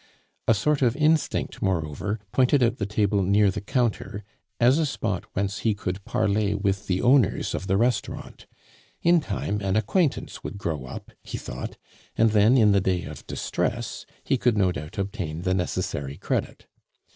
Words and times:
A 0.47 0.55
sort 0.55 0.81
of 0.81 0.95
instinct, 0.97 1.61
moreover, 1.61 2.19
pointed 2.31 2.63
out 2.63 2.77
the 2.77 2.87
table 2.87 3.21
near 3.21 3.51
the 3.51 3.61
counter 3.61 4.23
as 4.59 4.79
a 4.79 4.85
spot 4.87 5.25
whence 5.33 5.59
he 5.59 5.75
could 5.75 6.03
parlay 6.05 6.55
with 6.55 6.87
the 6.87 7.03
owners 7.03 7.53
of 7.53 7.67
the 7.67 7.77
restaurant. 7.77 8.47
In 9.03 9.19
time 9.19 9.61
an 9.61 9.75
acquaintance 9.75 10.43
would 10.43 10.57
grow 10.57 10.85
up, 10.85 11.11
he 11.21 11.37
thought, 11.37 11.77
and 12.15 12.31
then 12.31 12.57
in 12.57 12.71
the 12.71 12.81
day 12.81 13.03
of 13.03 13.27
distress 13.27 14.07
he 14.23 14.39
could 14.39 14.57
no 14.57 14.71
doubt 14.71 14.97
obtain 14.97 15.43
the 15.43 15.53
necessary 15.53 16.17
credit. 16.17 16.65